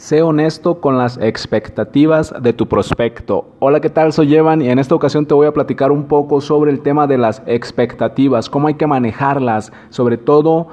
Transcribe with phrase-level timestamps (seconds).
[0.00, 3.50] Sé honesto con las expectativas de tu prospecto.
[3.58, 4.14] Hola, ¿qué tal?
[4.14, 7.06] Soy Evan y en esta ocasión te voy a platicar un poco sobre el tema
[7.06, 10.68] de las expectativas, cómo hay que manejarlas, sobre todo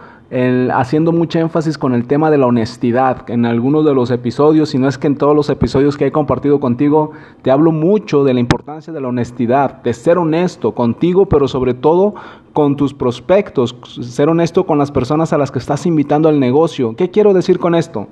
[0.74, 3.30] haciendo mucho énfasis con el tema de la honestidad.
[3.30, 6.12] En algunos de los episodios, si no es que en todos los episodios que he
[6.14, 11.26] compartido contigo, te hablo mucho de la importancia de la honestidad, de ser honesto contigo,
[11.26, 12.16] pero sobre todo
[12.54, 16.96] con tus prospectos, ser honesto con las personas a las que estás invitando al negocio.
[16.96, 18.08] ¿Qué quiero decir con esto?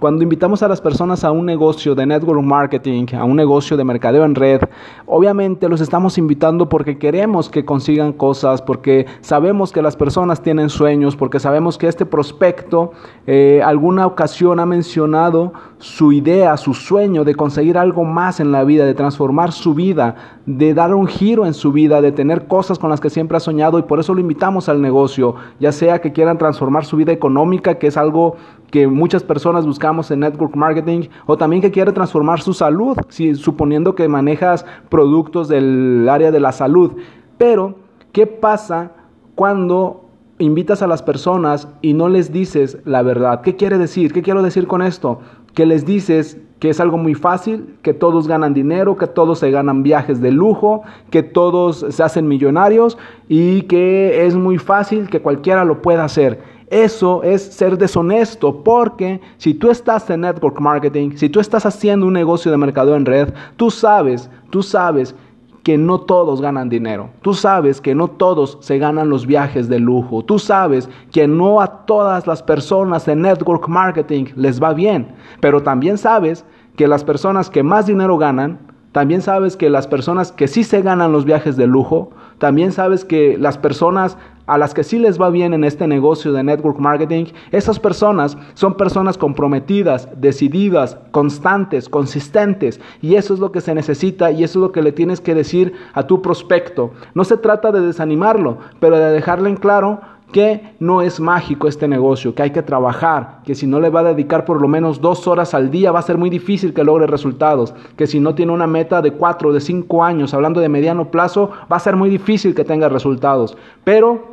[0.00, 3.84] Cuando invitamos a las personas a un negocio de network marketing, a un negocio de
[3.84, 4.62] mercadeo en red,
[5.04, 10.70] obviamente los estamos invitando porque queremos que consigan cosas, porque sabemos que las personas tienen
[10.70, 12.92] sueños, porque sabemos que este prospecto
[13.26, 18.64] eh, alguna ocasión ha mencionado su idea, su sueño de conseguir algo más en la
[18.64, 22.76] vida, de transformar su vida, de dar un giro en su vida, de tener cosas
[22.76, 26.00] con las que siempre ha soñado y por eso lo invitamos al negocio, ya sea
[26.00, 28.34] que quieran transformar su vida económica, que es algo
[28.72, 33.36] que muchas personas buscamos en network marketing, o también que quiere transformar su salud, si,
[33.36, 36.96] suponiendo que manejas productos del área de la salud.
[37.38, 37.76] Pero,
[38.10, 38.90] ¿qué pasa
[39.36, 40.06] cuando
[40.40, 43.42] invitas a las personas y no les dices la verdad?
[43.42, 44.12] ¿Qué quiere decir?
[44.12, 45.20] ¿Qué quiero decir con esto?
[45.54, 49.50] Que les dices que es algo muy fácil, que todos ganan dinero, que todos se
[49.50, 52.98] ganan viajes de lujo, que todos se hacen millonarios
[53.28, 56.38] y que es muy fácil que cualquiera lo pueda hacer.
[56.68, 62.06] Eso es ser deshonesto porque si tú estás en network marketing, si tú estás haciendo
[62.06, 65.14] un negocio de mercado en red, tú sabes, tú sabes
[65.62, 67.10] que no todos ganan dinero.
[67.22, 70.22] Tú sabes que no todos se ganan los viajes de lujo.
[70.24, 75.14] Tú sabes que no a todas las personas en network marketing les va bien.
[75.40, 76.44] Pero también sabes
[76.76, 78.58] que las personas que más dinero ganan,
[78.92, 83.04] también sabes que las personas que sí se ganan los viajes de lujo, también sabes
[83.04, 84.16] que las personas
[84.50, 88.36] a las que sí les va bien en este negocio de network marketing, esas personas
[88.54, 92.80] son personas comprometidas, decididas, constantes, consistentes.
[93.00, 95.36] Y eso es lo que se necesita y eso es lo que le tienes que
[95.36, 96.90] decir a tu prospecto.
[97.14, 100.00] No se trata de desanimarlo, pero de dejarle en claro
[100.32, 104.00] que no es mágico este negocio, que hay que trabajar, que si no le va
[104.00, 106.84] a dedicar por lo menos dos horas al día va a ser muy difícil que
[106.84, 110.68] logre resultados, que si no tiene una meta de cuatro, de cinco años, hablando de
[110.68, 114.29] mediano plazo, va a ser muy difícil que tenga resultados, pero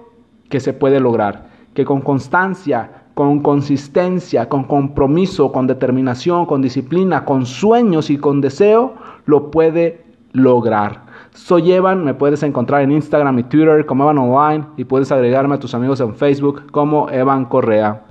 [0.50, 7.26] que se puede lograr, que con constancia, con consistencia, con compromiso, con determinación, con disciplina,
[7.26, 8.94] con sueños y con deseo,
[9.26, 11.02] lo puede lograr.
[11.34, 15.56] Soy Evan, me puedes encontrar en Instagram y Twitter como Evan Online y puedes agregarme
[15.56, 18.04] a tus amigos en Facebook como Evan Correa.